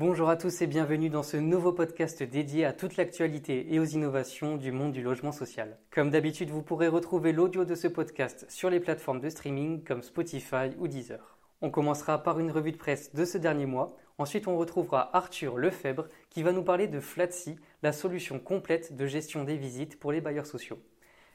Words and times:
Bonjour 0.00 0.30
à 0.30 0.38
tous 0.38 0.62
et 0.62 0.66
bienvenue 0.66 1.10
dans 1.10 1.22
ce 1.22 1.36
nouveau 1.36 1.72
podcast 1.74 2.22
dédié 2.22 2.64
à 2.64 2.72
toute 2.72 2.96
l'actualité 2.96 3.74
et 3.74 3.78
aux 3.78 3.84
innovations 3.84 4.56
du 4.56 4.72
monde 4.72 4.92
du 4.92 5.02
logement 5.02 5.30
social. 5.30 5.76
Comme 5.90 6.08
d'habitude, 6.08 6.48
vous 6.48 6.62
pourrez 6.62 6.88
retrouver 6.88 7.32
l'audio 7.32 7.66
de 7.66 7.74
ce 7.74 7.86
podcast 7.86 8.46
sur 8.48 8.70
les 8.70 8.80
plateformes 8.80 9.20
de 9.20 9.28
streaming 9.28 9.84
comme 9.84 10.00
Spotify 10.00 10.70
ou 10.78 10.88
Deezer. 10.88 11.36
On 11.60 11.68
commencera 11.68 12.22
par 12.22 12.40
une 12.40 12.50
revue 12.50 12.72
de 12.72 12.78
presse 12.78 13.14
de 13.14 13.26
ce 13.26 13.36
dernier 13.36 13.66
mois. 13.66 13.94
Ensuite, 14.16 14.48
on 14.48 14.56
retrouvera 14.56 15.14
Arthur 15.14 15.58
Lefebvre 15.58 16.08
qui 16.30 16.42
va 16.42 16.52
nous 16.52 16.64
parler 16.64 16.88
de 16.88 16.98
Flatsy, 16.98 17.56
la 17.82 17.92
solution 17.92 18.38
complète 18.38 18.96
de 18.96 19.04
gestion 19.04 19.44
des 19.44 19.58
visites 19.58 20.00
pour 20.00 20.12
les 20.12 20.22
bailleurs 20.22 20.46
sociaux. 20.46 20.78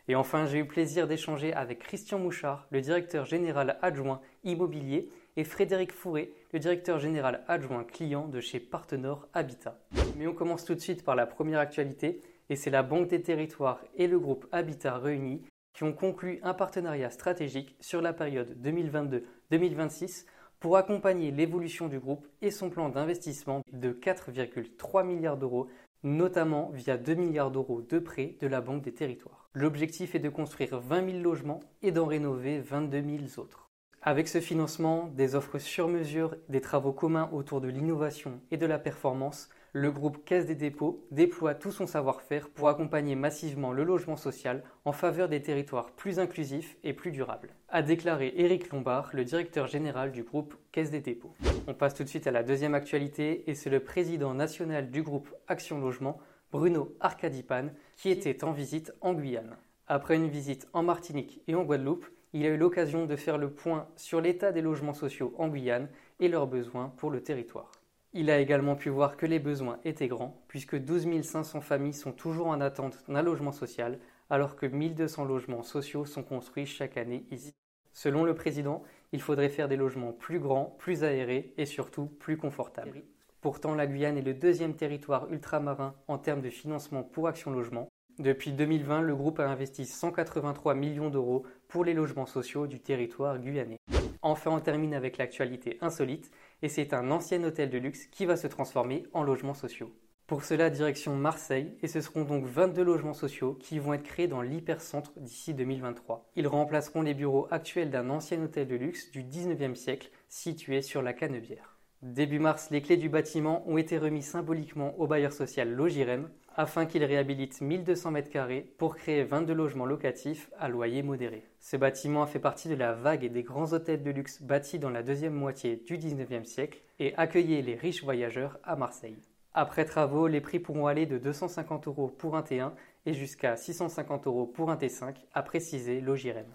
Et 0.08 0.16
enfin, 0.16 0.48
j'ai 0.48 0.58
eu 0.58 0.66
plaisir 0.66 1.08
d'échanger 1.08 1.54
avec 1.54 1.80
Christian 1.80 2.18
Mouchard, 2.18 2.66
le 2.72 2.82
directeur 2.82 3.26
général 3.26 3.78
adjoint 3.84 4.22
immobilier, 4.44 5.10
et 5.38 5.44
Frédéric 5.44 5.92
Fourré, 5.92 6.32
le 6.54 6.60
directeur 6.60 7.00
général 7.00 7.44
adjoint 7.48 7.84
client 7.84 8.28
de 8.28 8.40
chez 8.40 8.60
Partenor 8.60 9.28
Habitat. 9.34 9.80
Mais 10.18 10.28
on 10.28 10.34
commence 10.34 10.66
tout 10.66 10.76
de 10.76 10.80
suite 10.80 11.04
par 11.04 11.16
la 11.16 11.26
première 11.26 11.59
actualité, 11.59 12.22
et 12.50 12.55
c'est 12.55 12.70
la 12.70 12.84
Banque 12.84 13.09
des 13.09 13.22
Territoires 13.22 13.82
et 13.95 14.08
le 14.08 14.20
groupe 14.20 14.48
Habitat 14.52 14.98
réunis 14.98 15.42
qui 15.73 15.84
ont 15.84 15.94
conclu 15.94 16.40
un 16.44 16.54
partenariat 16.54 17.09
stratégique 17.09 17.76
sur 17.82 18.02
la 18.02 18.14
période 18.14 18.56
2022-2026 18.64 20.26
pour 20.59 20.78
accompagner 20.78 21.32
l'évolution 21.32 21.90
du 21.90 22.00
groupe 22.00 22.28
et 22.42 22.50
son 22.50 22.70
plan 22.70 22.90
d'investissement 22.90 23.62
de 23.73 23.92
4,3 23.92 25.06
milliards 25.06 25.38
d'euros 25.38 25.67
notamment 26.06 26.70
via 26.72 26.98
2 26.98 27.16
milliards 27.16 27.52
d'euros 27.52 27.81
de 27.81 28.00
prêts 28.00 28.36
de 28.40 28.48
la 28.48 28.62
Banque 28.62 28.84
des 28.84 28.94
Territoires. 28.94 29.50
L'objectif 29.54 30.14
est 30.14 30.20
de 30.20 30.30
construire 30.30 30.80
20 30.80 31.12
000 31.12 31.23
logements 31.23 31.62
et 31.81 31.92
d'en 31.92 32.06
rénover 32.06 32.59
22 32.59 33.02
000 33.02 33.23
autres. 33.38 33.65
Avec 34.08 34.27
ce 34.27 34.40
financement, 34.40 35.09
des 35.16 35.34
offres 35.34 35.58
sur 35.58 35.88
mesure, 35.88 36.36
des 36.48 36.62
travaux 36.62 36.91
communs 36.94 37.27
autour 37.34 37.59
de 37.59 37.70
l'innovation 37.70 38.40
et 38.52 38.58
de 38.58 38.68
la 38.68 38.78
performance, 38.78 39.50
le 39.73 39.91
groupe 39.91 40.23
Caisse 40.23 40.45
des 40.45 40.54
dépôts 40.54 41.04
déploie 41.09 41.55
tout 41.55 41.72
son 41.72 41.88
savoir-faire 41.88 42.50
pour 42.50 42.70
accompagner 42.70 43.16
massivement 43.16 43.72
le 43.72 43.83
logement 43.83 44.16
social 44.16 44.64
en 44.86 44.92
faveur 44.92 45.28
des 45.28 45.42
territoires 45.42 45.89
plus 45.89 46.20
inclusifs 46.20 46.78
et 46.83 46.94
plus 46.94 47.09
durables, 47.09 47.56
a 47.67 47.81
déclaré 47.81 48.31
Éric 48.38 48.70
Lombard, 48.70 49.09
le 49.11 49.26
directeur 49.26 49.66
général 49.66 50.11
du 50.11 50.22
groupe 50.22 50.53
Caisse 50.72 50.92
des 50.92 51.02
dépôts. 51.02 51.33
On 51.66 51.73
passe 51.73 51.95
tout 51.95 52.03
de 52.03 52.09
suite 52.09 52.28
à 52.28 52.31
la 52.31 52.44
deuxième 52.44 52.76
actualité 52.76 53.50
et 53.50 53.56
c'est 53.56 53.72
le 53.72 53.80
président 53.80 54.36
national 54.36 54.92
du 54.92 55.02
groupe 55.02 55.33
Action 55.48 55.80
Logement, 55.80 56.20
Bruno 56.52 56.95
Arcadipan, 57.00 57.70
qui 57.95 58.11
était 58.11 58.44
en 58.44 58.52
visite 58.52 58.94
en 59.02 59.16
Guyane. 59.16 59.58
Après 59.88 60.16
une 60.16 60.30
visite 60.30 60.67
en 60.73 60.83
Martinique 60.83 61.42
et 61.48 61.56
en 61.56 61.64
Guadeloupe, 61.64 62.06
il 62.36 62.45
a 62.45 62.50
eu 62.50 62.58
l'occasion 62.58 63.05
de 63.05 63.16
faire 63.16 63.38
le 63.38 63.50
point 63.50 63.88
sur 63.95 64.19
l'état 64.19 64.52
des 64.52 64.61
logements 64.61 64.94
sociaux 64.94 65.33
en 65.38 65.47
Guyane 65.47 65.88
et 66.19 66.28
leurs 66.28 66.47
besoins 66.47 66.92
pour 66.97 67.09
le 67.09 67.23
territoire. 67.23 67.72
Il 68.11 68.30
a 68.30 68.39
également 68.39 68.75
pu 68.75 68.89
voir 68.89 69.16
que 69.16 69.25
les 69.25 69.39
besoins 69.39 69.80
étaient 69.86 70.09
grands, 70.09 70.44
puisque 70.50 70.75
12 70.75 71.22
500 71.22 71.61
familles 71.61 71.94
sont 71.94 72.11
toujours 72.11 72.47
en 72.47 72.59
attente 72.59 72.97
d'un 73.08 73.22
logement 73.22 73.53
social, 73.53 74.00
alors 74.30 74.58
que 74.58 74.66
1200 74.66 75.23
logements 75.23 75.64
sociaux 75.64 76.03
sont 76.03 76.23
construits 76.23 76.66
chaque 76.66 76.97
année 76.97 77.25
ici. 77.31 77.53
Selon 77.94 78.25
le 78.25 78.36
président, 78.36 78.83
il 79.14 79.22
faudrait 79.22 79.47
faire 79.47 79.70
des 79.70 79.77
logements 79.77 80.11
plus 80.11 80.39
grands, 80.39 80.75
plus 80.77 81.05
aérés 81.05 81.53
et 81.58 81.66
surtout 81.66 82.08
plus 82.08 82.36
confortables. 82.36 83.03
Pourtant, 83.39 83.75
la 83.75 83.88
Guyane 83.88 84.17
est 84.17 84.22
le 84.22 84.33
deuxième 84.33 84.75
territoire 84.75 85.31
ultramarin 85.31 85.95
en 86.09 86.17
termes 86.17 86.42
de 86.42 86.49
financement 86.49 87.02
pour 87.02 87.30
Action 87.30 87.52
Logement. 87.52 87.88
Depuis 88.17 88.53
2020, 88.53 89.02
le 89.02 89.13
groupe 89.13 89.41
a 89.41 89.49
investi 89.49 89.85
183 89.85 90.73
millions 90.73 91.09
d'euros 91.09 91.44
pour 91.67 91.83
les 91.83 91.94
logements 91.94 92.25
sociaux 92.25 92.66
du 92.66 92.80
territoire 92.80 93.38
guyanais. 93.39 93.80
Enfin, 94.21 94.52
on 94.52 94.61
termine 94.61 94.94
avec 94.94 95.17
l'actualité 95.17 95.77
insolite 95.81 96.31
et 96.61 96.69
c'est 96.69 96.93
un 96.93 97.11
ancien 97.11 97.43
hôtel 97.43 97.69
de 97.69 97.77
luxe 97.77 98.05
qui 98.05 98.25
va 98.25 98.38
se 98.38 98.47
transformer 98.47 99.03
en 99.11 99.23
logements 99.23 99.53
sociaux. 99.53 99.91
Pour 100.27 100.45
cela, 100.45 100.69
direction 100.69 101.13
Marseille, 101.16 101.77
et 101.83 101.88
ce 101.88 101.99
seront 101.99 102.23
donc 102.23 102.45
22 102.45 102.83
logements 102.83 103.13
sociaux 103.13 103.53
qui 103.53 103.80
vont 103.80 103.93
être 103.93 104.03
créés 104.03 104.30
dans 104.30 104.41
l'hypercentre 104.41 105.11
d'ici 105.17 105.53
2023. 105.53 106.31
Ils 106.37 106.48
remplaceront 106.48 107.02
les 107.02 107.14
bureaux 107.14 107.48
actuels 107.52 107.92
d'un 107.92 108.09
ancien 108.09 108.42
hôtel 108.42 108.67
de 108.67 108.75
luxe 108.75 109.11
du 109.11 109.23
19e 109.23 109.75
siècle 109.75 110.09
situé 110.30 110.81
sur 110.81 111.02
la 111.02 111.14
Canebière. 111.14 111.77
Début 112.02 112.39
mars, 112.39 112.70
les 112.71 112.81
clés 112.81 112.98
du 112.98 113.09
bâtiment 113.09 113.67
ont 113.67 113.77
été 113.77 113.98
remises 113.98 114.27
symboliquement 114.27 114.98
au 114.99 115.05
bailleur 115.05 115.33
social 115.33 115.70
Logirem 115.70 116.30
afin 116.55 116.86
qu'il 116.86 117.04
réhabilite 117.04 117.61
1200 117.61 118.14
m2 118.14 118.66
pour 118.77 118.95
créer 118.95 119.23
22 119.23 119.54
logements 119.54 119.86
locatifs 119.86 120.49
à 120.58 120.70
loyer 120.70 121.04
modéré. 121.04 121.43
Ce 121.60 121.77
bâtiment 121.77 122.23
a 122.23 122.27
fait 122.27 122.39
partie 122.39 122.70
de 122.70 122.76
la 122.76 122.93
vague 122.93 123.32
des 123.32 123.43
grands 123.43 123.73
hôtels 123.73 124.04
de 124.04 124.11
luxe 124.11 124.42
bâtis 124.42 124.80
dans 124.80 124.89
la 124.89 125.04
deuxième 125.04 125.33
moitié 125.33 125.76
du 125.76 125.98
19e 125.98 126.45
siècle 126.45 126.80
et 126.99 127.14
accueillait 127.16 127.61
les 127.61 127.76
riches 127.76 128.04
voyageurs 128.04 128.57
à 128.63 128.75
Marseille. 128.75 129.19
Après 129.54 129.86
travaux, 129.86 130.27
les 130.27 130.42
prix 130.42 130.60
pourront 130.60 130.88
aller 130.88 131.06
de 131.06 131.18
250 131.18 131.88
euros 131.88 132.10
pour 132.10 132.36
un 132.36 132.42
T1 132.42 132.72
et 133.06 133.13
jusqu'à 133.13 133.56
650 133.56 134.27
euros 134.27 134.45
pour 134.45 134.69
un 134.69 134.75
T5, 134.75 135.16
a 135.33 135.44
précisé 135.44 136.01
Logirem. 136.01 136.48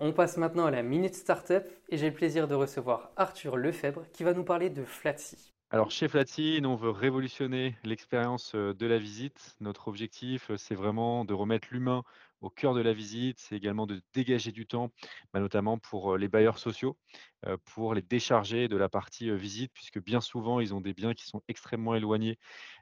On 0.00 0.12
passe 0.12 0.36
maintenant 0.36 0.66
à 0.66 0.70
la 0.70 0.82
Minute 0.82 1.14
Startup 1.14 1.64
et 1.88 1.96
j'ai 1.96 2.08
le 2.08 2.14
plaisir 2.14 2.48
de 2.48 2.54
recevoir 2.54 3.10
Arthur 3.16 3.56
Lefebvre 3.56 4.04
qui 4.12 4.24
va 4.24 4.34
nous 4.34 4.44
parler 4.44 4.70
de 4.70 4.84
Flatsy. 4.84 5.55
Alors 5.70 5.90
chez 5.90 6.06
Flatsy, 6.06 6.60
nous 6.62 6.68
on 6.68 6.76
veut 6.76 6.90
révolutionner 6.90 7.74
l'expérience 7.82 8.54
de 8.54 8.86
la 8.86 8.98
visite. 8.98 9.56
Notre 9.60 9.88
objectif, 9.88 10.52
c'est 10.56 10.76
vraiment 10.76 11.24
de 11.24 11.34
remettre 11.34 11.68
l'humain 11.72 12.04
au 12.40 12.50
cœur 12.50 12.72
de 12.72 12.80
la 12.80 12.92
visite. 12.92 13.40
C'est 13.40 13.56
également 13.56 13.84
de 13.86 14.00
dégager 14.14 14.52
du 14.52 14.68
temps, 14.68 14.92
bah, 15.32 15.40
notamment 15.40 15.76
pour 15.76 16.16
les 16.16 16.28
bailleurs 16.28 16.58
sociaux, 16.58 16.96
pour 17.64 17.94
les 17.94 18.02
décharger 18.02 18.68
de 18.68 18.76
la 18.76 18.88
partie 18.88 19.28
visite, 19.36 19.72
puisque 19.74 20.00
bien 20.00 20.20
souvent, 20.20 20.60
ils 20.60 20.72
ont 20.72 20.80
des 20.80 20.94
biens 20.94 21.14
qui 21.14 21.26
sont 21.26 21.42
extrêmement 21.48 21.96
éloignés 21.96 22.38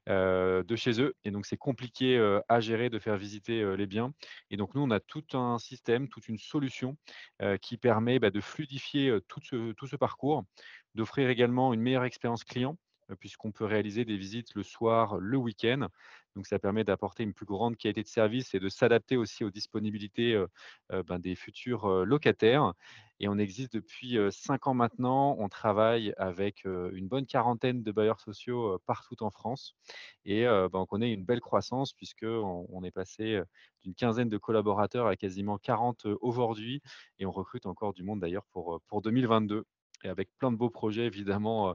de 0.06 0.76
chez 0.76 1.00
eux. 1.00 1.14
Et 1.24 1.30
donc, 1.30 1.46
c'est 1.46 1.56
compliqué 1.56 2.18
à 2.50 2.60
gérer 2.60 2.90
de 2.90 2.98
faire 2.98 3.16
visiter 3.16 3.76
les 3.76 3.86
biens. 3.86 4.12
Et 4.50 4.58
donc, 4.58 4.74
nous, 4.74 4.82
on 4.82 4.90
a 4.90 5.00
tout 5.00 5.24
un 5.32 5.58
système, 5.58 6.08
toute 6.08 6.28
une 6.28 6.38
solution 6.38 6.98
qui 7.62 7.78
permet 7.78 8.18
bah, 8.18 8.30
de 8.30 8.40
fluidifier 8.42 9.18
tout 9.28 9.40
ce 9.40 9.96
parcours 9.96 10.44
d'offrir 10.94 11.28
également 11.28 11.72
une 11.74 11.80
meilleure 11.80 12.04
expérience 12.04 12.44
client, 12.44 12.76
puisqu'on 13.18 13.52
peut 13.52 13.64
réaliser 13.64 14.04
des 14.04 14.16
visites 14.16 14.54
le 14.54 14.62
soir, 14.62 15.18
le 15.18 15.36
week-end. 15.36 15.88
Donc 16.36 16.46
ça 16.46 16.58
permet 16.58 16.84
d'apporter 16.84 17.22
une 17.22 17.32
plus 17.34 17.46
grande 17.46 17.76
qualité 17.76 18.02
de 18.02 18.08
service 18.08 18.54
et 18.54 18.60
de 18.60 18.68
s'adapter 18.68 19.16
aussi 19.16 19.44
aux 19.44 19.50
disponibilités 19.50 20.42
ben, 20.90 21.18
des 21.18 21.34
futurs 21.36 22.04
locataires. 22.04 22.72
Et 23.20 23.28
on 23.28 23.38
existe 23.38 23.72
depuis 23.74 24.18
cinq 24.30 24.66
ans 24.66 24.74
maintenant. 24.74 25.36
On 25.38 25.48
travaille 25.48 26.12
avec 26.16 26.64
une 26.64 27.06
bonne 27.06 27.26
quarantaine 27.26 27.82
de 27.84 27.92
bailleurs 27.92 28.20
sociaux 28.20 28.78
partout 28.86 29.22
en 29.22 29.30
France. 29.30 29.76
Et 30.24 30.44
ben, 30.44 30.70
on 30.72 30.86
connaît 30.86 31.12
une 31.12 31.24
belle 31.24 31.40
croissance 31.40 31.92
puisqu'on 31.92 32.66
on 32.68 32.82
est 32.82 32.90
passé 32.90 33.40
d'une 33.82 33.94
quinzaine 33.94 34.28
de 34.28 34.38
collaborateurs 34.38 35.06
à 35.06 35.14
quasiment 35.14 35.58
40 35.58 36.06
aujourd'hui. 36.20 36.82
Et 37.20 37.26
on 37.26 37.32
recrute 37.32 37.66
encore 37.66 37.92
du 37.92 38.02
monde 38.02 38.20
d'ailleurs 38.20 38.46
pour, 38.50 38.80
pour 38.88 39.02
2022 39.02 39.64
et 40.04 40.08
avec 40.08 40.28
plein 40.38 40.52
de 40.52 40.56
beaux 40.56 40.70
projets 40.70 41.06
évidemment 41.06 41.74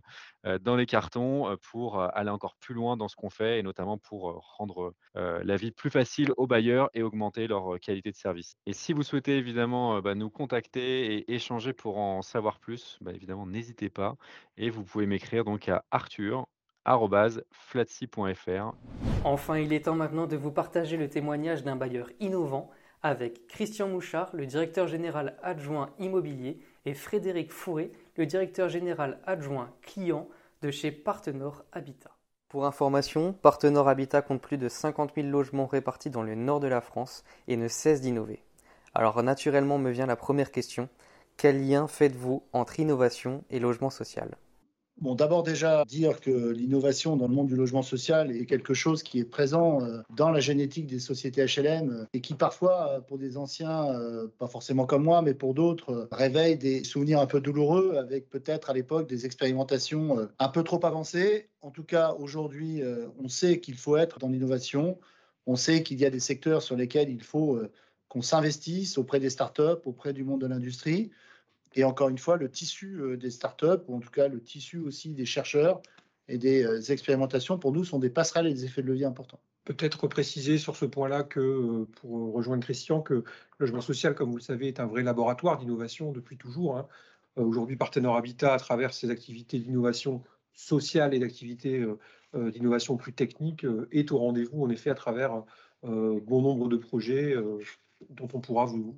dans 0.62 0.76
les 0.76 0.86
cartons 0.86 1.58
pour 1.72 2.02
aller 2.02 2.30
encore 2.30 2.56
plus 2.56 2.74
loin 2.74 2.98
dans 2.98 3.08
ce 3.08 3.16
qu'on 3.16 3.30
fait 3.30 3.60
et 3.60 3.64
notamment 3.64 3.98
pour 3.98 4.42
rendre 4.58 4.94
la 5.16 5.56
vie 5.56 5.72
plus 5.72 5.90
facile 5.90 6.32
aux 6.38 6.48
bailleurs 6.48 6.90
et 6.94 7.04
augmenter 7.04 7.48
leur 7.48 7.80
qualité 7.80 8.12
de 8.12 8.16
service. 8.16 8.56
Et 8.66 8.74
si 8.74 8.94
vous 8.94 9.04
souhaitez 9.04 9.38
évidemment 9.38 10.02
bah, 10.02 10.16
nous 10.16 10.30
contacter 10.30 11.16
et 11.16 11.34
échanger 11.34 11.74
pour 11.74 11.98
en 11.98 12.22
savoir 12.22 12.60
plus, 12.60 12.98
bah, 13.02 13.12
évidemment 13.14 13.46
n'hésitez 13.46 13.90
pas 13.90 14.16
et 14.58 14.70
vous 14.70 14.84
pouvez 14.84 15.06
m'écrire 15.06 15.44
donc 15.44 15.70
à 15.70 15.84
arthur 15.92 16.46
flatsy.fr. 17.52 18.74
Enfin, 19.24 19.58
il 19.60 19.74
est 19.74 19.86
temps 19.86 19.96
maintenant 19.96 20.28
de 20.28 20.36
vous 20.36 20.52
partager 20.52 20.98
le 20.98 21.10
témoignage 21.10 21.64
d'un 21.64 21.76
bailleur 21.76 22.10
innovant 22.20 22.72
avec 23.02 23.48
Christian 23.48 23.88
Mouchard, 23.88 24.30
le 24.34 24.46
directeur 24.46 24.88
général 24.88 25.38
adjoint 25.44 25.92
immobilier, 26.00 26.60
et 26.86 26.94
Frédéric 26.94 27.52
Fourré, 27.52 27.92
le 28.20 28.26
directeur 28.26 28.68
général 28.68 29.18
adjoint 29.26 29.72
client 29.82 30.28
de 30.62 30.72
chez 30.72 30.92
Partenor 30.92 31.64
Habitat. 31.72 32.12
Pour 32.50 32.66
information, 32.66 33.32
Partenor 33.32 33.88
Habitat 33.88 34.22
compte 34.22 34.42
plus 34.42 34.58
de 34.58 34.68
50 34.68 35.14
000 35.16 35.28
logements 35.30 35.68
répartis 35.68 36.10
dans 36.10 36.22
le 36.22 36.36
nord 36.36 36.60
de 36.60 36.68
la 36.68 36.82
France 36.82 37.24
et 37.48 37.56
ne 37.56 37.70
cesse 37.70 38.02
d'innover. 38.02 38.44
Alors 38.94 39.24
naturellement 39.24 39.78
me 39.78 39.90
vient 39.90 40.06
la 40.06 40.18
première 40.18 40.52
question, 40.52 40.90
quel 41.38 41.66
lien 41.66 41.88
faites-vous 41.88 42.44
entre 42.52 42.82
innovation 42.82 43.46
et 43.50 43.60
logement 43.60 43.90
social? 43.90 44.36
Bon, 45.02 45.16
d'abord 45.16 45.44
déjà 45.44 45.86
dire 45.86 46.20
que 46.20 46.50
l'innovation 46.50 47.16
dans 47.16 47.30
le 47.30 47.34
monde 47.34 47.48
du 47.48 47.56
logement 47.56 47.84
social 47.84 48.36
est 48.36 48.46
quelque 48.46 48.74
chose 48.74 49.02
qui 49.02 49.20
est 49.20 49.26
présent 49.26 49.82
euh, 49.82 50.02
dans 50.14 50.30
la 50.30 50.42
génétique 50.42 50.88
des 50.88 51.00
sociétés 51.00 51.46
HLM 51.46 51.90
euh, 51.90 52.06
et 52.12 52.20
qui 52.20 52.34
parfois, 52.34 52.90
euh, 52.90 53.00
pour 53.00 53.18
des 53.18 53.38
anciens, 53.38 53.70
pas 54.38 54.48
forcément 54.48 54.86
comme 54.86 55.04
moi, 55.04 55.22
mais 55.22 55.34
pour 55.34 55.54
d'autres, 55.54 56.10
réveille 56.12 56.58
des 56.58 56.84
souvenirs 56.84 57.22
un 57.22 57.28
peu 57.28 57.40
douloureux 57.40 57.96
avec 57.98 58.30
peut-être 58.30 58.70
à 58.70 58.74
l'époque 58.74 59.08
des 59.08 59.26
expérimentations 59.26 60.28
un 60.38 60.50
peu 60.50 60.64
trop 60.64 60.84
avancées. 60.86 61.50
En 61.62 61.72
tout 61.72 61.84
cas, 61.84 62.16
aujourd'hui, 62.20 62.82
on 63.22 63.28
sait 63.28 63.60
qu'il 63.60 63.76
faut 63.76 63.98
être 63.98 64.20
dans 64.20 64.28
l'innovation. 64.28 65.00
On 65.46 65.56
sait 65.56 65.84
qu'il 65.84 66.00
y 66.00 66.06
a 66.06 66.10
des 66.10 66.20
secteurs 66.20 66.62
sur 66.62 66.76
lesquels 66.76 67.10
il 67.10 67.24
faut 67.24 67.60
qu'on 68.08 68.22
s'investisse 68.22 68.98
auprès 68.98 69.20
des 69.20 69.30
startups, 69.30 69.82
auprès 69.86 70.14
du 70.14 70.24
monde 70.24 70.42
de 70.42 70.48
l'industrie. 70.48 71.12
Et 71.76 71.84
encore 71.84 72.10
une 72.10 72.18
fois, 72.18 72.38
le 72.38 72.50
tissu 72.50 73.00
euh, 73.00 73.18
des 73.18 73.32
startups, 73.32 73.84
ou 73.88 73.96
en 73.96 74.00
tout 74.00 74.10
cas 74.10 74.28
le 74.28 74.42
tissu 74.42 74.80
aussi 74.80 75.10
des 75.10 75.26
chercheurs, 75.26 75.82
et 76.28 76.38
des 76.38 76.92
expérimentations, 76.92 77.58
pour 77.58 77.72
nous, 77.72 77.84
sont 77.84 77.98
des 77.98 78.12
passerelles 78.12 78.46
et 78.46 78.54
des 78.54 78.66
effets 78.66 78.84
de 78.84 78.88
levier 78.88 79.06
importants. 79.06 79.40
Peut-être 79.66 80.08
préciser 80.08 80.60
sur 80.60 80.76
ce 80.76 80.86
point-là 80.86 81.24
que, 81.24 81.86
pour 81.96 82.34
rejoindre 82.34 82.64
Christian, 82.64 83.02
que 83.02 83.16
le 83.16 83.24
logement 83.58 83.82
social, 83.82 84.14
comme 84.14 84.30
vous 84.30 84.38
le 84.38 84.44
savez, 84.44 84.68
est 84.68 84.80
un 84.80 84.86
vrai 84.86 85.02
laboratoire 85.02 85.58
d'innovation 85.58 86.12
depuis 86.12 86.38
toujours. 86.38 86.78
Hein. 86.78 86.88
Aujourd'hui, 87.36 87.78
Partenaire 87.78 88.12
Habitat, 88.12 88.54
à 88.54 88.60
travers 88.60 88.94
ses 88.94 89.10
activités 89.10 89.58
d'innovation 89.58 90.24
sociale 90.54 91.16
et 91.16 91.20
d'activités 91.20 91.84
d'innovation 92.36 92.96
plus 92.96 93.14
technique, 93.14 93.66
est 93.92 94.12
au 94.12 94.20
rendez-vous, 94.20 94.64
en 94.64 94.70
effet, 94.70 94.92
à 94.92 94.96
travers 94.96 95.44
bon 95.82 96.42
nombre 96.44 96.70
de 96.70 96.78
projets 96.78 97.36
dont 98.10 98.28
on 98.34 98.40
pourra 98.40 98.66
vous, 98.66 98.96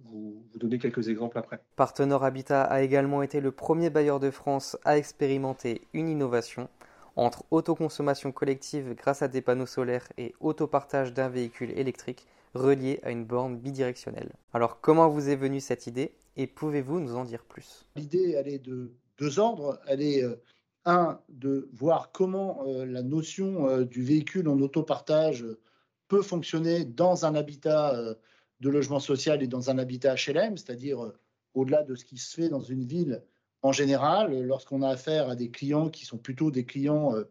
donner 0.56 0.78
quelques 0.78 1.10
exemples 1.10 1.38
après. 1.38 1.60
Partenor 1.76 2.24
Habitat 2.24 2.64
a 2.64 2.82
également 2.82 3.22
été 3.22 3.42
le 3.42 3.52
premier 3.52 3.90
bailleur 3.90 4.20
de 4.20 4.30
France 4.30 4.78
à 4.84 4.98
expérimenter 4.98 5.82
une 5.94 6.08
innovation 6.08 6.70
entre 7.16 7.44
autoconsommation 7.52 8.32
collective 8.32 8.94
grâce 8.96 9.22
à 9.22 9.28
des 9.28 9.42
panneaux 9.42 9.66
solaires 9.66 10.08
et 10.18 10.34
autopartage 10.40 11.14
d'un 11.14 11.30
véhicule 11.30 11.72
électrique 11.72 12.28
relié 12.54 13.00
à 13.04 13.12
une 13.12 13.26
borne 13.26 13.58
bidirectionnelle. 13.58 14.32
Alors 14.54 14.80
comment 14.82 15.10
vous 15.10 15.30
est 15.30 15.36
venue 15.36 15.60
cette 15.60 15.88
idée 15.88 16.14
et 16.38 16.48
pouvez-vous 16.48 17.00
nous 17.00 17.16
en 17.16 17.26
dire 17.26 17.44
plus? 17.44 17.86
L'idée, 17.96 18.36
elle 18.38 18.48
est 18.48 18.60
de 18.60 18.94
deux 19.18 19.40
ordres. 19.40 19.80
Elle 19.88 20.02
est, 20.02 20.24
euh, 20.24 20.36
un, 20.86 21.20
de 21.30 21.70
voir 21.74 22.12
comment 22.12 22.64
euh, 22.66 22.86
la 22.86 23.04
notion 23.04 23.68
euh, 23.68 23.84
du 23.84 24.04
véhicule 24.04 24.48
en 24.48 24.60
autopartage 24.60 25.46
peut 26.08 26.22
fonctionner 26.22 26.86
dans 26.86 27.26
un 27.26 27.36
habitat 27.36 27.96
de 28.62 28.70
logement 28.70 29.00
social 29.00 29.44
et 29.44 29.48
dans 29.48 29.70
un 29.70 29.78
habitat 29.78 30.16
HLM, 30.16 30.56
c'est-à-dire 30.58 31.04
euh, 31.04 31.18
au-delà 31.54 31.84
de 31.84 31.96
ce 31.96 32.06
qui 32.06 32.18
se 32.18 32.36
fait 32.36 32.50
dans 32.50 32.62
une 32.62 32.86
ville 32.86 33.24
en 33.64 33.72
général, 33.72 34.42
lorsqu'on 34.44 34.82
a 34.82 34.90
affaire 34.90 35.30
à 35.30 35.36
des 35.36 35.52
clients 35.52 35.90
qui 35.90 36.06
sont 36.06 36.18
plutôt 36.18 36.50
des 36.50 36.66
clients 36.66 37.16
euh, 37.16 37.30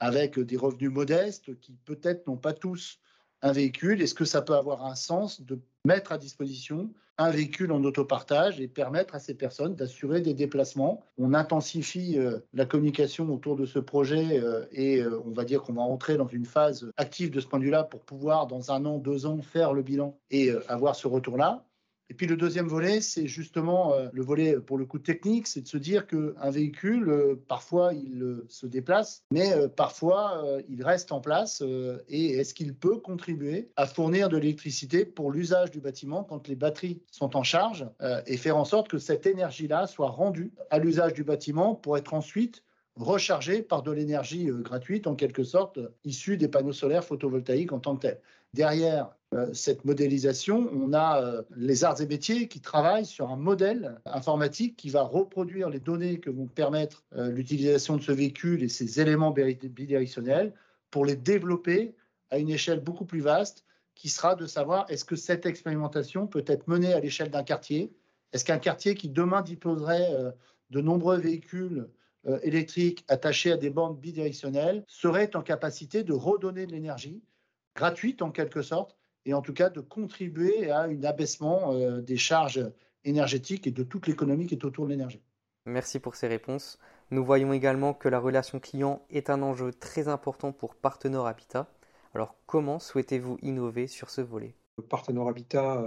avec 0.00 0.38
des 0.38 0.56
revenus 0.56 0.90
modestes, 0.90 1.58
qui 1.60 1.72
peut-être 1.84 2.26
n'ont 2.26 2.36
pas 2.36 2.52
tous 2.52 2.98
un 3.40 3.52
véhicule, 3.52 4.02
est-ce 4.02 4.14
que 4.14 4.24
ça 4.24 4.42
peut 4.42 4.54
avoir 4.54 4.84
un 4.84 4.94
sens 4.94 5.40
de 5.40 5.60
mettre 5.84 6.12
à 6.12 6.18
disposition 6.18 6.92
un 7.22 7.30
véhicule 7.30 7.72
en 7.72 7.82
autopartage 7.84 8.60
et 8.60 8.68
permettre 8.68 9.14
à 9.14 9.18
ces 9.18 9.34
personnes 9.34 9.74
d'assurer 9.74 10.20
des 10.20 10.34
déplacements. 10.34 11.04
On 11.18 11.34
intensifie 11.34 12.18
euh, 12.18 12.38
la 12.52 12.66
communication 12.66 13.32
autour 13.32 13.56
de 13.56 13.66
ce 13.66 13.78
projet 13.78 14.40
euh, 14.40 14.64
et 14.72 15.00
euh, 15.00 15.20
on 15.24 15.30
va 15.30 15.44
dire 15.44 15.62
qu'on 15.62 15.74
va 15.74 15.82
entrer 15.82 16.16
dans 16.16 16.28
une 16.28 16.46
phase 16.46 16.90
active 16.96 17.30
de 17.30 17.40
ce 17.40 17.46
point 17.46 17.58
de 17.58 17.64
vue-là 17.64 17.84
pour 17.84 18.00
pouvoir, 18.00 18.46
dans 18.46 18.72
un 18.72 18.84
an, 18.84 18.98
deux 18.98 19.26
ans, 19.26 19.40
faire 19.42 19.72
le 19.72 19.82
bilan 19.82 20.18
et 20.30 20.50
avoir 20.68 20.96
ce 20.96 21.06
retour-là. 21.06 21.64
Et 22.12 22.14
puis 22.14 22.26
le 22.26 22.36
deuxième 22.36 22.68
volet, 22.68 23.00
c'est 23.00 23.26
justement 23.26 23.94
euh, 23.94 24.10
le 24.12 24.22
volet 24.22 24.60
pour 24.60 24.76
le 24.76 24.84
coup 24.84 24.98
technique, 24.98 25.46
c'est 25.46 25.62
de 25.62 25.66
se 25.66 25.78
dire 25.78 26.06
qu'un 26.06 26.50
véhicule, 26.50 27.08
euh, 27.08 27.42
parfois 27.48 27.94
il 27.94 28.22
euh, 28.22 28.44
se 28.50 28.66
déplace, 28.66 29.24
mais 29.30 29.50
parfois 29.76 30.44
il 30.68 30.84
reste 30.84 31.10
en 31.10 31.22
place 31.22 31.62
et 32.10 32.32
est-ce 32.32 32.52
qu'il 32.52 32.74
peut 32.74 32.98
contribuer 32.98 33.70
à 33.76 33.86
fournir 33.86 34.28
de 34.28 34.36
l'électricité 34.36 35.06
pour 35.06 35.32
l'usage 35.32 35.70
du 35.70 35.80
bâtiment 35.80 36.22
quand 36.22 36.48
les 36.48 36.54
batteries 36.54 37.00
sont 37.10 37.34
en 37.34 37.42
charge 37.42 37.86
et 38.26 38.36
faire 38.36 38.58
en 38.58 38.66
sorte 38.66 38.88
que 38.88 38.98
cette 38.98 39.24
énergie-là 39.24 39.86
soit 39.86 40.10
rendue 40.10 40.52
à 40.68 40.78
l'usage 40.78 41.14
du 41.14 41.24
bâtiment 41.24 41.74
pour 41.74 41.96
être 41.96 42.12
ensuite 42.12 42.62
rechargée 42.96 43.62
par 43.62 43.82
de 43.82 43.90
l'énergie 43.90 44.46
gratuite, 44.46 45.06
en 45.06 45.14
quelque 45.14 45.44
sorte, 45.44 45.78
issue 46.04 46.36
des 46.36 46.48
panneaux 46.48 46.72
solaires 46.72 47.04
photovoltaïques 47.04 47.72
en 47.72 47.80
tant 47.80 47.96
que 47.96 48.02
tels. 48.02 48.20
Derrière 48.54 49.14
euh, 49.32 49.52
cette 49.54 49.84
modélisation, 49.86 50.68
on 50.72 50.92
a 50.92 51.22
euh, 51.22 51.42
les 51.56 51.84
arts 51.84 52.00
et 52.02 52.06
métiers 52.06 52.48
qui 52.48 52.60
travaillent 52.60 53.06
sur 53.06 53.30
un 53.30 53.36
modèle 53.36 53.98
informatique 54.04 54.76
qui 54.76 54.90
va 54.90 55.02
reproduire 55.02 55.70
les 55.70 55.80
données 55.80 56.20
que 56.20 56.28
vont 56.28 56.46
permettre 56.46 57.02
euh, 57.16 57.30
l'utilisation 57.30 57.96
de 57.96 58.02
ce 58.02 58.12
véhicule 58.12 58.62
et 58.62 58.68
ses 58.68 59.00
éléments 59.00 59.30
bidirectionnels 59.30 60.52
pour 60.90 61.06
les 61.06 61.16
développer 61.16 61.94
à 62.30 62.38
une 62.38 62.50
échelle 62.50 62.80
beaucoup 62.80 63.06
plus 63.06 63.20
vaste 63.20 63.64
qui 63.94 64.10
sera 64.10 64.34
de 64.34 64.46
savoir 64.46 64.84
est-ce 64.90 65.06
que 65.06 65.16
cette 65.16 65.46
expérimentation 65.46 66.26
peut 66.26 66.44
être 66.46 66.68
menée 66.68 66.92
à 66.92 67.00
l'échelle 67.00 67.30
d'un 67.30 67.44
quartier? 67.44 67.90
Est-ce 68.34 68.44
qu'un 68.44 68.58
quartier 68.58 68.94
qui 68.94 69.08
demain 69.08 69.40
disposerait 69.40 70.10
de 70.70 70.80
nombreux 70.80 71.18
véhicules 71.18 71.88
électriques 72.42 73.04
attachés 73.08 73.52
à 73.52 73.56
des 73.56 73.70
bandes 73.70 73.98
bidirectionnelles 73.98 74.84
serait 74.86 75.34
en 75.34 75.42
capacité 75.42 76.04
de 76.04 76.12
redonner 76.12 76.66
de 76.66 76.72
l'énergie 76.72 77.22
gratuite 77.74 78.22
en 78.22 78.30
quelque 78.30 78.62
sorte, 78.62 78.96
et 79.24 79.34
en 79.34 79.42
tout 79.42 79.52
cas 79.52 79.70
de 79.70 79.80
contribuer 79.80 80.70
à 80.70 80.82
un 80.82 81.04
abaissement 81.04 81.72
euh, 81.72 82.00
des 82.00 82.16
charges 82.16 82.70
énergétiques 83.04 83.66
et 83.66 83.70
de 83.70 83.82
toute 83.82 84.06
l'économie 84.06 84.46
qui 84.46 84.54
est 84.54 84.64
autour 84.64 84.86
de 84.86 84.90
l'énergie. 84.90 85.22
Merci 85.64 86.00
pour 86.00 86.16
ces 86.16 86.26
réponses. 86.26 86.78
Nous 87.10 87.24
voyons 87.24 87.52
également 87.52 87.94
que 87.94 88.08
la 88.08 88.18
relation 88.18 88.58
client 88.58 89.04
est 89.10 89.30
un 89.30 89.42
enjeu 89.42 89.72
très 89.72 90.08
important 90.08 90.52
pour 90.52 90.74
Partenor 90.74 91.26
Habitat. 91.26 91.68
Alors 92.14 92.34
comment 92.46 92.78
souhaitez-vous 92.78 93.38
innover 93.42 93.86
sur 93.86 94.10
ce 94.10 94.20
volet? 94.20 94.54
Partenor 94.88 95.28
Habitat 95.28 95.84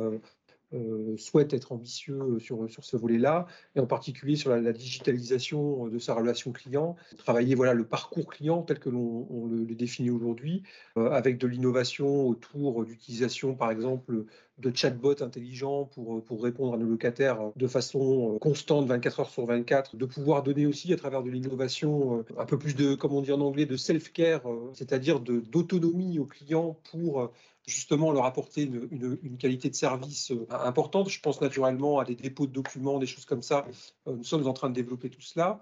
euh, 0.75 0.95
euh, 0.95 1.18
souhaite 1.18 1.54
être 1.54 1.72
ambitieux 1.72 2.19
euh, 2.19 2.39
sur, 2.39 2.69
sur 2.69 2.83
ce 2.83 2.98
volet-là, 2.98 3.48
et 3.75 3.80
en 3.80 3.88
particulier 3.88 4.36
sur 4.36 4.50
la, 4.56 4.74
digitalisation 4.74 5.88
de 5.88 6.00
sa 6.00 6.13
relation 6.13 6.51
client, 6.51 6.95
travailler 7.18 7.56
voilà, 7.56 7.74
le 7.74 7.86
parcours 7.86 8.27
client 8.27 8.62
tel 8.62 8.80
que 8.80 8.89
l'on 8.89 9.48
le, 9.48 9.66
définit 9.75 10.10
aujourd'hui, 10.10 10.63
euh, 10.98 11.10
avec 11.12 11.38
de 11.38 11.48
l'innovation 11.48 12.27
autour 12.27 12.86
d'utilisation, 12.86 13.56
par 13.56 13.72
exemple, 13.72 14.25
de 14.57 14.72
chatbots 14.74 15.22
intelligents 15.22 15.86
pour, 15.86 16.24
pour 16.24 16.44
répondre 16.44 16.74
à 16.74 16.77
nos 16.77 16.88
locataires 16.88 17.51
de 17.56 17.68
façon 17.68 18.38
constante, 18.39 18.88
24 18.88 19.19
heures 19.19 19.30
sur 19.30 19.45
24, 19.45 19.98
de 19.98 20.06
pouvoir 20.06 20.44
donner 20.44 20.66
aussi 20.66 20.94
à 20.94 20.98
travers 20.98 21.24
de 21.24 21.30
l'innovation 21.30 22.24
un 22.38 22.45
peu 22.45 22.57
plus 22.57 22.75
de, 22.75 22.95
comme 22.95 23.13
on 23.13 23.22
dit 23.22 23.33
en 23.33 23.42
anglais, 23.42 23.66
de 23.66 23.75
self-care, 23.75 24.44
c'est-à-dire 24.74 25.19
d'autonomie 25.19 26.19
aux 26.19 26.25
clients 26.25 26.77
pour 26.92 27.31
justement 27.67 28.12
leur 28.12 28.25
apporter 28.25 28.63
une, 28.63 29.38
qualité 29.38 29.69
de 29.69 29.75
service 29.75 30.31
euh, 30.31 30.45
importante. 30.50 31.09
Je 31.09 31.19
pense 31.19 31.41
naturellement 31.41 32.00
à 32.00 32.06
des 32.06 32.15
dépôts 32.15 32.47
de 32.47 32.51
documents, 32.51 33.00
des 33.00 33.07
choses 33.07 33.25
comme 33.25 33.41
ça. 33.41 33.65
Euh, 34.07 34.15
nous 34.15 34.23
sommes 34.23 34.47
en 34.47 34.53
train 34.53 34.69
de 34.69 34.75
développer 34.75 35.09
tout 35.09 35.21
cela. 35.21 35.59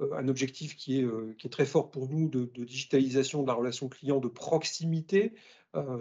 Euh, 0.00 0.14
un 0.16 0.28
objectif 0.28 0.76
qui 0.76 1.00
est, 1.00 1.50
très 1.50 1.66
fort 1.66 1.90
pour 1.90 2.08
nous 2.08 2.28
de, 2.28 2.48
digitalisation 2.64 3.42
de 3.42 3.48
la 3.48 3.54
relation 3.54 3.88
client, 3.88 4.18
de 4.18 4.28
proximité. 4.28 5.32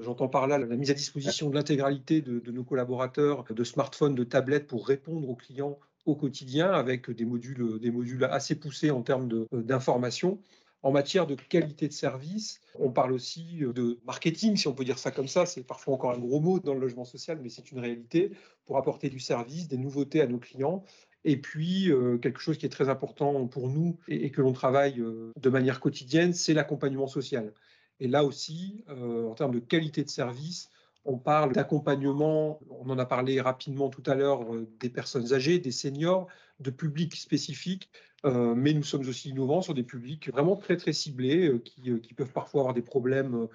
J'entends 0.01 0.27
par 0.27 0.47
là 0.47 0.57
la 0.57 0.75
mise 0.75 0.91
à 0.91 0.93
disposition 0.93 1.49
de 1.49 1.55
l'intégralité 1.55 2.19
de, 2.21 2.39
de, 2.39 2.51
nos 2.51 2.65
collaborateurs 2.65 3.45
de 3.49 3.63
smartphones, 3.63 4.15
de 4.15 4.25
tablettes 4.25 4.67
pour 4.67 4.85
répondre 4.85 5.29
aux 5.29 5.35
clients 5.35 5.79
au 6.05 6.15
quotidien 6.15 6.71
avec 6.71 7.09
des 7.09 7.25
modules, 7.25 8.27
assez 8.29 8.55
poussés 8.55 8.91
en 8.91 9.01
termes 9.01 9.47
d'information. 9.51 10.39
En 10.83 10.91
matière 10.91 11.27
de 11.27 11.35
qualité 11.35 11.87
de 11.87 11.93
service, 11.93 12.59
on 12.79 12.91
parle 12.91 13.13
aussi 13.13 13.63
euh, 13.63 13.71
de 13.71 13.99
marketing, 14.05 14.57
si 14.57 14.67
on 14.67 14.73
peut 14.73 14.83
dire 14.83 14.97
ça 14.97 15.11
comme 15.11 15.27
ça. 15.27 15.45
C'est 15.45 15.63
parfois 15.63 15.93
encore 15.93 16.11
un 16.11 16.17
gros 16.17 16.39
mot 16.39 16.59
dans 16.59 16.73
le 16.73 16.79
logement 16.79 17.05
social, 17.05 17.39
mais 17.41 17.49
c'est 17.49 17.71
une 17.71 17.79
réalité 17.79 18.31
pour 18.65 18.77
apporter 18.77 19.09
du 19.09 19.19
service, 19.19 19.67
des 19.67 19.77
nouveautés 19.77 20.21
à 20.21 20.27
nos 20.27 20.39
clients. 20.39 20.83
Et 21.23 21.37
puis, 21.37 21.91
euh, 21.91 22.17
quelque 22.17 22.39
chose 22.39 22.57
qui 22.57 22.65
est 22.65 22.69
très 22.69 22.89
important 22.89 23.45
pour 23.47 23.69
nous 23.69 23.99
et, 24.07 24.31
que 24.31 24.41
l'on 24.41 24.53
travaille 24.53 24.99
euh, 24.99 25.31
de 25.39 25.49
manière 25.49 25.79
quotidienne, 25.79 26.33
c'est 26.33 26.55
l'accompagnement 26.55 27.07
social. 27.07 27.53
Et 27.99 28.07
là 28.07 28.23
aussi, 28.23 28.83
en 28.87 29.35
termes 29.35 29.53
de 29.53 29.59
qualité 29.59 30.03
de 30.03 30.09
service, 30.09 30.70
on 31.05 31.17
parle 31.17 31.53
d'accompagnement, 31.53 32.59
on 32.69 32.89
en 32.89 32.99
a 32.99 33.05
parlé 33.05 33.41
rapidement 33.41 33.89
tout 33.89 34.03
à 34.05 34.15
l'heure, 34.15 34.45
des 34.79 34.89
personnes 34.89 35.33
âgées, 35.33 35.59
des 35.59 35.71
seniors, 35.71 36.27
de 36.59 36.69
publics 36.69 37.15
spécifiques 37.15 37.89
euh, 38.25 38.53
mais 38.55 38.73
nous 38.73 38.83
sommes 38.83 39.07
aussi 39.07 39.29
innovants 39.29 39.61
sur 39.61 39.73
des 39.73 39.83
publics 39.83 40.29
vraiment 40.29 40.55
très 40.55 40.77
très 40.77 40.93
ciblés 40.93 41.47
euh, 41.47 41.63
euh, 41.87 41.99
qui, 41.99 42.13
peuvent 42.13 42.31
parfois 42.31 42.61
avoir 42.61 42.73
des 42.73 42.81
problèmes 42.81 43.47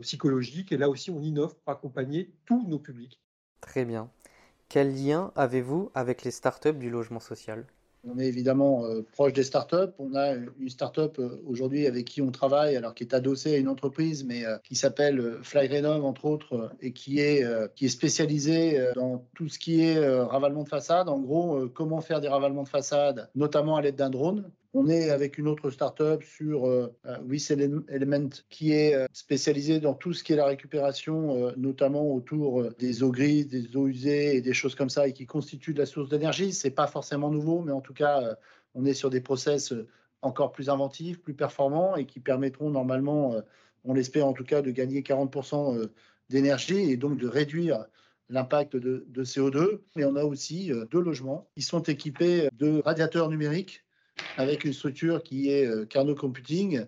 psychologiques. 0.00 0.72
Et 0.72 0.78
là 0.78 0.88
aussi, 0.88 1.10
on 1.10 1.20
innove 1.20 1.54
pour 1.56 1.72
accompagner 1.72 2.32
tous 2.46 2.66
nos 2.66 2.78
publics. 2.78 3.20
Très 3.60 3.84
bien. 3.84 4.08
Quel 4.70 4.94
lien 4.94 5.30
avez-vous 5.36 5.90
avec 5.94 6.24
les 6.24 6.30
startups 6.30 6.72
du 6.72 6.88
logement 6.88 7.20
social? 7.20 7.66
On 8.06 8.18
est 8.18 8.26
évidemment 8.26 8.84
euh, 8.84 9.02
proche 9.12 9.32
des 9.32 9.42
startups. 9.42 9.92
On 9.98 10.14
a 10.14 10.34
une 10.34 10.68
startup 10.68 11.18
euh, 11.18 11.42
aujourd'hui 11.46 11.86
avec 11.86 12.04
qui 12.04 12.22
on 12.22 12.30
travaille, 12.30 12.76
alors 12.76 12.94
qui 12.94 13.04
est 13.04 13.14
adossée 13.14 13.54
à 13.54 13.58
une 13.58 13.68
entreprise, 13.68 14.24
mais 14.24 14.44
euh, 14.44 14.58
qui 14.64 14.74
s'appelle 14.76 15.38
FlyRenov, 15.42 16.04
entre 16.04 16.24
autres, 16.24 16.70
et 16.80 16.92
qui 16.92 17.20
est, 17.20 17.44
qui 17.74 17.86
est 17.86 17.88
spécialisée 17.88 18.80
dans 18.94 19.24
tout 19.34 19.48
ce 19.48 19.58
qui 19.58 19.82
est 19.82 19.98
ravalement 20.22 20.62
de 20.62 20.68
façade. 20.68 21.08
En 21.08 21.18
gros, 21.18 21.68
comment 21.68 22.00
faire 22.00 22.20
des 22.20 22.28
ravalements 22.28 22.62
de 22.62 22.68
façade, 22.68 23.30
notamment 23.34 23.76
à 23.76 23.82
l'aide 23.82 23.96
d'un 23.96 24.10
drone. 24.10 24.50
On 24.76 24.88
est 24.88 25.10
avec 25.10 25.38
une 25.38 25.46
autre 25.46 25.70
startup 25.70 26.24
sur 26.24 26.66
euh, 26.66 26.92
euh 27.06 27.84
Element 27.88 28.28
qui 28.50 28.72
est 28.72 28.94
euh, 28.96 29.06
spécialisée 29.12 29.78
dans 29.78 29.94
tout 29.94 30.12
ce 30.12 30.24
qui 30.24 30.32
est 30.32 30.36
la 30.36 30.46
récupération, 30.46 31.36
euh, 31.36 31.52
notamment 31.56 32.12
autour 32.12 32.72
des 32.80 33.04
eaux 33.04 33.12
grises, 33.12 33.46
des 33.46 33.76
eaux 33.76 33.86
usées 33.86 34.34
et 34.34 34.40
des 34.40 34.52
choses 34.52 34.74
comme 34.74 34.90
ça, 34.90 35.06
et 35.06 35.12
qui 35.12 35.26
constituent 35.26 35.74
de 35.74 35.78
la 35.78 35.86
source 35.86 36.08
d'énergie. 36.08 36.52
C'est 36.52 36.72
pas 36.72 36.88
forcément 36.88 37.30
nouveau, 37.30 37.62
mais 37.62 37.70
en 37.70 37.80
tout 37.80 37.94
cas, 37.94 38.36
on 38.74 38.84
est 38.84 38.94
sur 38.94 39.10
des 39.10 39.20
process 39.20 39.72
encore 40.22 40.50
plus 40.50 40.68
inventifs, 40.68 41.22
plus 41.22 41.34
performants 41.34 41.94
et 41.94 42.04
qui 42.04 42.18
permettront 42.18 42.70
normalement, 42.70 43.36
on 43.84 43.94
l'espère 43.94 44.26
en 44.26 44.32
tout 44.32 44.44
cas, 44.44 44.60
de 44.60 44.72
gagner 44.72 45.02
40% 45.02 45.88
d'énergie 46.30 46.90
et 46.90 46.96
donc 46.96 47.16
de 47.16 47.28
réduire 47.28 47.86
l'impact 48.28 48.74
de, 48.74 49.04
de, 49.06 49.24
CO2. 49.24 49.82
Mais 49.94 50.04
on 50.04 50.16
a 50.16 50.24
aussi 50.24 50.72
deux 50.90 51.00
logements 51.00 51.48
qui 51.54 51.62
sont 51.62 51.82
équipés 51.82 52.48
de 52.58 52.80
radiateurs 52.84 53.28
numériques 53.28 53.84
avec 54.36 54.64
une 54.64 54.72
structure 54.72 55.22
qui 55.22 55.50
est 55.50 55.66
euh, 55.66 55.84
Carnot 55.86 56.14
Computing, 56.14 56.86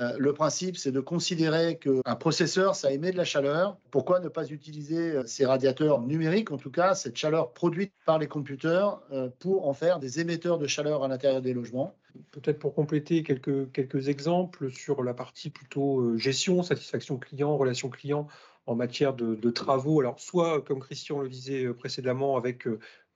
Euh, 0.00 0.14
le 0.16 0.32
principe, 0.32 0.76
c'est 0.76 0.92
de 0.92 1.00
considérer 1.00 1.76
qu'un 1.76 2.14
processeur, 2.14 2.76
ça 2.76 2.92
émet 2.92 3.10
de 3.10 3.16
la 3.16 3.24
chaleur. 3.24 3.78
Pourquoi 3.90 4.20
ne 4.20 4.28
pas 4.28 4.48
utiliser 4.48 5.10
euh, 5.10 5.24
ces 5.26 5.44
radiateurs 5.44 6.02
numériques, 6.02 6.52
en 6.52 6.56
tout 6.56 6.70
cas, 6.70 6.94
cette 6.94 7.16
chaleur 7.16 7.52
produite 7.52 7.92
par 8.06 8.20
les 8.20 8.28
computers, 8.28 9.00
pour 9.40 9.66
en 9.68 9.74
faire 9.74 9.98
des 9.98 10.20
émetteurs 10.20 10.58
de 10.58 10.68
chaleur 10.68 11.02
à 11.02 11.08
l'intérieur 11.08 11.42
des 11.42 11.52
logements? 11.52 11.96
Peut-être 12.30 12.60
pour 12.60 12.74
compléter 12.74 13.24
quelques, 13.24 13.72
quelques 13.72 14.08
exemples 14.08 14.70
sur 14.70 15.02
la 15.02 15.14
partie 15.14 15.50
plutôt 15.50 16.16
gestion, 16.16 16.62
satisfaction 16.62 17.16
client, 17.18 17.56
relation 17.56 17.88
client 17.88 18.28
en 18.66 18.76
matière 18.76 19.14
de, 19.14 19.50
travaux. 19.50 20.00
Alors, 20.00 20.20
soit, 20.20 20.62
comme 20.62 20.78
Christian 20.78 21.22
le 21.22 21.28
disait 21.28 21.66
précédemment, 21.74 22.36
avec 22.36 22.68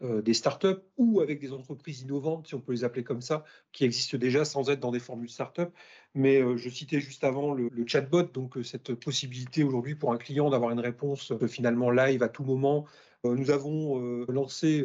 des 0.02 0.35
startups 0.35 0.82
ou 0.97 1.21
avec 1.21 1.40
des 1.40 1.52
entreprises 1.52 2.02
innovantes, 2.02 2.49
si 2.49 2.54
on 2.54 2.61
peut 2.61 2.73
les 2.73 2.85
appeler 2.85 3.04
comme 3.04 3.21
ça, 3.21 3.44
qui 3.73 3.85
existent 3.85 4.18
déjà 4.18 4.44
sans 4.44 4.68
être 4.71 4.80
dans 4.80 4.90
des 4.90 4.99
formules 4.99 5.28
startup. 5.28 5.71
Mais 6.14 6.40
je 6.56 6.68
citais 6.68 7.00
juste 7.00 7.25
avant 7.25 7.54
le, 7.54 7.71
chatbot, 7.87 8.25
donc 8.25 8.59
cette 8.64 8.94
possibilité 8.94 9.62
aujourd'hui 9.62 9.94
pour 9.94 10.12
un 10.12 10.18
client 10.18 10.50
d'avoir 10.50 10.73
une 10.73 10.80
réponse 10.80 11.32
finalement 11.47 11.90
live 11.90 12.23
à 12.23 12.28
tout 12.28 12.44
moment. 12.44 12.87
nous 13.25 13.50
avons 13.50 14.26
lancé 14.28 14.85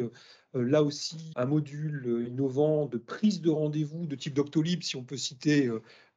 là 0.54 0.82
aussi 0.82 1.32
un 1.36 1.46
module 1.46 2.26
innovant 2.28 2.86
de 2.86 2.96
prise 2.96 3.40
de 3.40 3.50
rendez-vous 3.50 4.06
de 4.06 4.14
type 4.14 4.34
Doctolib, 4.34 4.82
si 4.82 4.96
on 4.96 5.02
peut 5.02 5.16
citer 5.16 5.68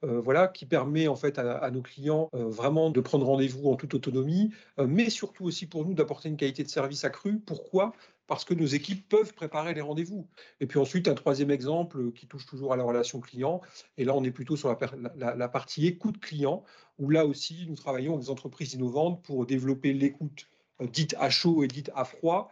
euh, 0.03 0.20
voilà, 0.20 0.48
qui 0.48 0.65
permet 0.65 1.08
en 1.08 1.15
fait 1.15 1.38
à, 1.38 1.70
nos 1.70 1.84
clients 1.84 2.29
euh, 2.34 2.50
vraiment 2.50 2.89
de 2.89 3.00
prendre 3.01 3.25
rendez-vous 3.25 3.70
en 3.70 3.75
toute 3.75 3.93
autonomie, 3.93 4.51
euh, 4.79 4.88
mais 4.88 5.12
surtout 5.12 5.46
aussi 5.46 5.67
pour 5.67 5.86
nous 5.86 5.93
d'apporter 5.93 6.27
une 6.27 6.38
qualité 6.38 6.63
de 6.63 6.70
service 6.70 7.03
accrue. 7.03 7.39
Pourquoi? 7.39 7.93
Parce 8.31 8.45
que 8.45 8.53
nos 8.53 8.65
équipes 8.65 9.09
peuvent 9.09 9.33
préparer 9.33 9.73
les 9.73 9.81
rendez-vous. 9.81 10.25
Et 10.61 10.65
puis 10.65 10.79
ensuite, 10.79 11.09
un 11.09 11.15
troisième 11.15 11.51
exemple 11.51 12.13
qui 12.13 12.27
touche 12.27 12.45
toujours 12.45 12.71
à 12.71 12.77
la 12.77 12.83
relation 12.85 13.19
client, 13.19 13.59
et 13.97 14.05
là 14.05 14.15
on 14.15 14.23
est 14.23 14.31
plutôt 14.31 14.55
sur 14.55 14.69
la, 14.69 15.35
la 15.35 15.50
partie 15.50 15.85
écoute 15.85 16.17
client, 16.17 16.63
où 16.97 17.09
là 17.09 17.25
aussi 17.25 17.65
nous 17.67 17.75
travaillons 17.75 18.13
avec 18.13 18.23
des 18.23 18.29
entreprises 18.29 18.73
innovantes 18.73 19.21
pour 19.21 19.45
développer 19.45 19.91
l'écoute 19.91 20.47
dite 20.79 21.13
à 21.19 21.29
chaud 21.29 21.61
et 21.65 21.67
dite 21.67 21.91
à 21.93 22.05
froid, 22.05 22.50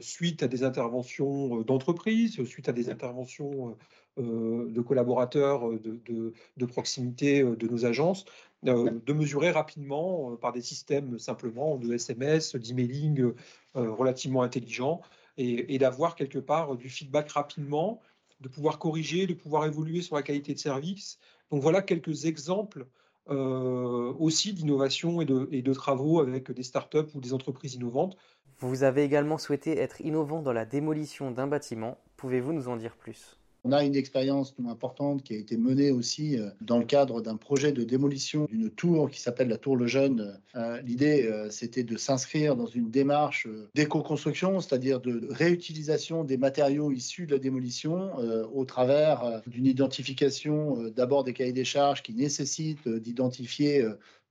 suite 0.00 0.42
à 0.42 0.48
des 0.48 0.64
interventions 0.64 1.60
d'entreprise, 1.60 2.42
suite 2.42 2.68
à 2.68 2.72
des 2.72 2.90
interventions 2.90 3.68
euh, 3.68 3.72
de 4.20 4.80
collaborateurs 4.80 5.68
euh, 5.68 6.32
de, 6.56 6.66
proximité 6.66 7.42
euh, 7.42 7.56
de 7.56 7.68
nos 7.68 7.84
agences, 7.84 8.24
de 8.62 9.12
mesurer 9.12 9.50
rapidement 9.50 10.36
par 10.36 10.52
des 10.52 10.60
systèmes 10.60 11.18
simplement 11.18 11.76
de 11.76 11.94
SMS, 11.94 12.54
d'emailing 12.56 13.32
relativement 13.74 14.42
intelligents 14.42 15.00
et, 15.38 15.78
d'avoir 15.78 16.14
quelque 16.14 16.38
part 16.38 16.76
du 16.76 16.90
feedback 16.90 17.30
rapidement, 17.30 18.02
de 18.42 18.48
pouvoir 18.48 18.78
corriger, 18.78 19.26
de 19.26 19.32
pouvoir 19.32 19.64
évoluer 19.64 20.02
sur 20.02 20.14
la 20.16 20.22
qualité 20.22 20.52
de 20.52 20.58
service. 20.58 21.18
Donc 21.50 21.62
voilà 21.62 21.80
quelques 21.80 22.26
exemples 22.26 22.86
aussi 23.26 24.52
d'innovation 24.52 25.22
et 25.22 25.24
de, 25.24 25.48
et 25.52 25.62
de, 25.62 25.72
travaux 25.72 26.20
avec 26.20 26.52
des 26.52 26.62
startups 26.62 27.08
ou 27.14 27.20
des 27.20 27.32
entreprises 27.32 27.76
innovantes. 27.76 28.18
Vous 28.58 28.82
avez 28.82 29.04
également 29.04 29.38
souhaité 29.38 29.78
être 29.78 30.02
innovant 30.02 30.42
dans 30.42 30.52
la 30.52 30.66
démolition 30.66 31.30
d'un 31.30 31.46
bâtiment. 31.46 31.96
Pouvez-vous 32.18 32.52
nous 32.52 32.68
en 32.68 32.76
dire 32.76 32.94
plus? 32.94 33.39
On 33.64 33.72
a 33.72 33.84
une 33.84 33.96
expérience 33.96 34.54
importante 34.68 35.22
qui 35.22 35.34
a 35.34 35.36
été 35.36 35.56
menée 35.56 35.90
aussi 35.90 36.38
euh, 36.38 36.50
dans 36.60 36.78
le 36.78 36.84
cadre 36.84 37.20
d'un 37.20 37.36
projet 37.36 37.72
de 37.72 37.84
démolition 37.84 38.46
d'une 38.46 38.70
tour 38.70 39.10
qui 39.10 39.20
s'appelle 39.20 39.48
la 39.48 39.58
Tour 39.58 39.76
Le 39.76 39.86
Jeune. 39.86 40.40
Euh, 40.56 40.80
l'idée, 40.82 41.26
euh, 41.26 41.50
c'était 41.50 41.84
de 41.84 41.96
s'inscrire 41.96 42.56
dans 42.56 42.66
une 42.66 42.90
démarche 42.90 43.46
d'éco-construction, 43.74 44.60
c'est-à-dire 44.60 45.00
de 45.00 45.28
réutilisation 45.30 46.24
des 46.24 46.36
matériaux 46.36 46.90
issus 46.90 47.26
de 47.26 47.32
la 47.32 47.38
démolition 47.38 48.10
au 48.52 48.64
travers 48.64 49.42
d'une 49.46 49.66
identification 49.66 50.90
d'abord 50.94 51.24
des 51.24 51.32
cahiers 51.32 51.52
des 51.52 51.64
charges 51.64 52.02
qui 52.02 52.14
nécessitent 52.14 52.88
d'identifier 52.88 53.84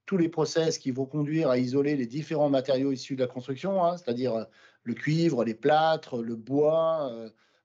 tous 0.05 0.17
les 0.17 0.29
process 0.29 0.77
qui 0.77 0.91
vont 0.91 1.05
conduire 1.05 1.49
à 1.49 1.57
isoler 1.57 1.95
les 1.95 2.05
différents 2.05 2.49
matériaux 2.49 2.91
issus 2.91 3.15
de 3.15 3.21
la 3.21 3.27
construction, 3.27 3.83
hein, 3.83 3.97
c'est-à-dire 3.97 4.45
le 4.83 4.93
cuivre, 4.93 5.43
les 5.43 5.53
plâtres, 5.53 6.21
le 6.21 6.35
bois 6.35 7.11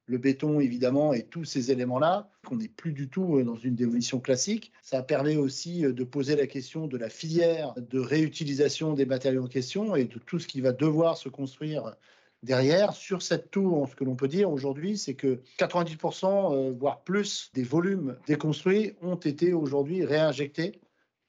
le 0.06 0.18
béton 0.18 0.60
évidemment 0.60 1.12
et 1.12 1.22
tous 1.22 1.44
ces 1.44 1.70
éléments-là, 1.70 2.28
qu'on 2.46 2.56
n'est 2.56 2.68
plus 2.68 2.92
du 2.92 3.08
tout 3.08 3.38
euh, 3.38 3.44
dans 3.44 3.56
une 3.56 3.74
démolition 3.74 4.20
classique. 4.20 4.72
Ça 4.82 5.02
permet 5.02 5.36
aussi 5.36 5.84
euh, 5.84 5.92
de 5.92 6.04
poser 6.04 6.36
la 6.36 6.46
question 6.46 6.86
de 6.86 6.96
la 6.96 7.08
filière 7.08 7.74
de 7.76 7.98
réutilisation 7.98 8.92
des 8.92 9.06
matériaux 9.06 9.44
en 9.44 9.48
question 9.48 9.96
et 9.96 10.04
de 10.04 10.18
tout 10.18 10.38
ce 10.38 10.46
qui 10.46 10.60
va 10.60 10.72
devoir 10.72 11.16
se 11.16 11.28
construire 11.28 11.94
derrière. 12.42 12.92
Sur 12.92 13.22
cette 13.22 13.50
tour, 13.50 13.88
ce 13.88 13.96
que 13.96 14.04
l'on 14.04 14.16
peut 14.16 14.28
dire 14.28 14.50
aujourd'hui, 14.50 14.98
c'est 14.98 15.14
que 15.14 15.40
90%, 15.58 16.54
euh, 16.54 16.72
voire 16.78 17.02
plus, 17.02 17.50
des 17.54 17.62
volumes 17.62 18.16
déconstruits 18.26 18.94
ont 19.00 19.16
été 19.16 19.54
aujourd'hui 19.54 20.04
réinjectés 20.04 20.80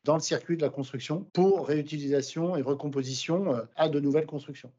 dans 0.03 0.15
le 0.15 0.21
circuit 0.21 0.57
de 0.57 0.61
la 0.61 0.69
construction 0.69 1.25
pour 1.33 1.67
réutilisation 1.67 2.55
et 2.57 2.61
recomposition 2.61 3.55
à 3.75 3.89
de 3.89 3.99
nouvelles 3.99 4.27
constructions. 4.27 4.71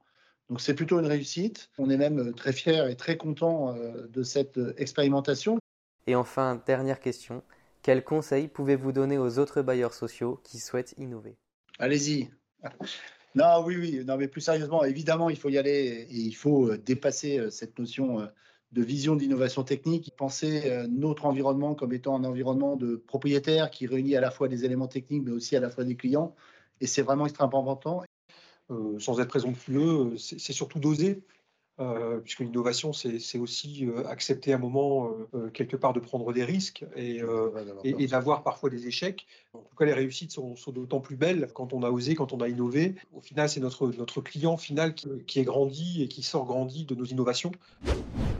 Donc 0.48 0.60
c'est 0.60 0.74
plutôt 0.74 1.00
une 1.00 1.06
réussite. 1.06 1.70
On 1.78 1.90
est 1.90 1.96
même 1.96 2.18
euh, 2.20 2.32
très 2.32 2.52
fiers 2.52 2.88
et 2.88 2.96
très 2.96 3.16
contents 3.16 3.74
euh, 3.74 4.06
de 4.08 4.22
cette 4.22 4.58
euh, 4.58 4.74
expérimentation. 4.76 5.58
Et 6.06 6.14
enfin, 6.14 6.62
dernière 6.66 7.00
question. 7.00 7.42
Quels 7.82 8.04
conseils 8.04 8.48
pouvez-vous 8.48 8.92
donner 8.92 9.18
aux 9.18 9.38
autres 9.38 9.62
bailleurs 9.62 9.94
sociaux 9.94 10.40
qui 10.44 10.58
souhaitent 10.58 10.94
innover? 10.98 11.36
Allez-y. 11.78 12.30
Non, 13.34 13.62
oui, 13.66 13.76
oui. 13.76 14.02
Non, 14.06 14.16
mais 14.16 14.28
plus 14.28 14.40
sérieusement, 14.40 14.82
évidemment, 14.82 15.28
il 15.28 15.36
faut 15.36 15.50
y 15.50 15.58
aller 15.58 16.06
et 16.08 16.16
il 16.16 16.32
faut 16.32 16.74
dépasser 16.78 17.50
cette 17.50 17.78
notion 17.78 18.26
de 18.72 18.82
vision 18.82 19.14
d'innovation 19.14 19.62
technique, 19.62 20.14
penser 20.16 20.86
notre 20.88 21.26
environnement 21.26 21.74
comme 21.74 21.92
étant 21.92 22.16
un 22.16 22.24
environnement 22.24 22.76
de 22.76 22.96
propriétaires 22.96 23.70
qui 23.70 23.86
réunit 23.86 24.16
à 24.16 24.22
la 24.22 24.30
fois 24.30 24.48
des 24.48 24.64
éléments 24.64 24.88
techniques, 24.88 25.22
mais 25.22 25.32
aussi 25.32 25.54
à 25.54 25.60
la 25.60 25.68
fois 25.68 25.84
des 25.84 25.96
clients. 25.96 26.34
Et 26.80 26.86
c'est 26.86 27.02
vraiment 27.02 27.26
extrêmement 27.26 27.60
important. 27.60 28.04
Euh, 28.70 28.98
sans 28.98 29.20
être 29.20 29.28
présomptueux, 29.28 30.12
euh, 30.12 30.16
c'est 30.16 30.52
surtout 30.52 30.78
d'oser. 30.80 31.22
Euh, 31.78 32.20
puisque 32.20 32.40
l'innovation, 32.40 32.94
c'est 32.94 33.38
aussi 33.38 33.86
accepter 34.08 34.54
un 34.54 34.58
moment, 34.58 35.12
quelque 35.52 35.76
part, 35.76 35.92
de 35.92 36.00
prendre 36.00 36.32
des 36.32 36.42
risques 36.42 36.86
et, 36.96 37.20
d'avoir 38.08 38.42
parfois 38.42 38.70
des 38.70 38.86
échecs. 38.86 39.26
En 39.52 39.58
tout 39.58 39.76
cas, 39.76 39.84
les 39.84 39.92
réussites 39.92 40.32
sont, 40.32 40.54
d'autant 40.68 41.00
plus 41.00 41.16
belles 41.16 41.50
quand 41.52 41.74
on 41.74 41.82
a 41.82 41.90
osé, 41.90 42.14
quand 42.14 42.32
on 42.32 42.40
a 42.40 42.48
innové. 42.48 42.94
Au 43.12 43.20
final, 43.20 43.50
c'est 43.50 43.60
notre, 43.60 43.88
notre 43.88 44.22
client 44.22 44.56
final 44.56 44.94
qui, 44.94 45.06
qui, 45.26 45.38
est 45.38 45.44
grandi 45.44 46.02
et 46.02 46.08
qui 46.08 46.22
sort 46.22 46.46
grandi 46.46 46.86
de 46.86 46.94
nos 46.94 47.04
innovations. 47.04 47.52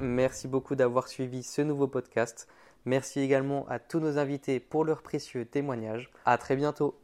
Merci 0.01 0.49
beaucoup 0.49 0.75
d'avoir 0.75 1.07
suivi 1.07 1.43
ce 1.43 1.61
nouveau 1.61 1.89
podcast. 1.89 2.49
Merci 2.87 3.21
également 3.21 3.69
à 3.69 3.79
tous 3.79 4.01
nos 4.01 4.17
invités 4.17 4.61
pour 4.61 4.87
leurs 4.87 5.03
précieux 5.03 5.45
témoignages. 5.45 6.11
À 6.25 6.39
très 6.39 6.57
bientôt. 6.57 6.95